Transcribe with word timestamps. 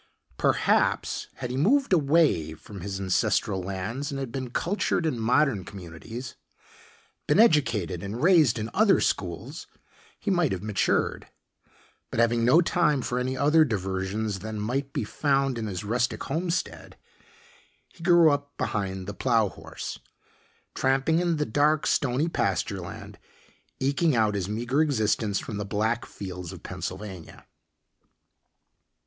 Perhaps, 0.37 1.27
had 1.35 1.51
he 1.51 1.57
moved 1.57 1.93
away 1.93 2.55
from 2.55 2.81
his 2.81 2.99
ancestral 2.99 3.61
lands 3.61 4.09
and 4.09 4.19
had 4.19 4.31
been 4.31 4.49
cultured 4.49 5.05
in 5.05 5.19
modern 5.19 5.63
communities, 5.63 6.35
been 7.27 7.39
educated 7.39 8.01
and 8.01 8.23
raised 8.23 8.57
in 8.57 8.71
other 8.73 8.99
schools, 8.99 9.67
he 10.19 10.31
might 10.31 10.51
have 10.51 10.63
matured. 10.63 11.27
But 12.09 12.19
having 12.19 12.43
no 12.43 12.61
time 12.61 13.03
for 13.03 13.19
any 13.19 13.37
other 13.37 13.63
diversions 13.63 14.39
than 14.39 14.59
might 14.59 14.91
be 14.91 15.03
found 15.03 15.59
on 15.59 15.67
his 15.67 15.83
rustic 15.83 16.23
homestead, 16.23 16.97
he 17.87 18.01
grew 18.03 18.31
up 18.31 18.57
behind 18.57 19.05
the 19.05 19.13
plow 19.13 19.49
horse, 19.49 19.99
tramping 20.73 21.19
in 21.19 21.35
the 21.37 21.45
dark, 21.45 21.85
stony 21.85 22.27
pasture 22.27 22.81
land, 22.81 23.19
eking 23.79 24.15
out 24.15 24.33
his 24.33 24.49
meager 24.49 24.81
existence 24.81 25.37
from 25.37 25.57
the 25.57 25.63
black 25.63 26.07
fields 26.07 26.51
of 26.51 26.63
Pennsylvania. 26.63 27.45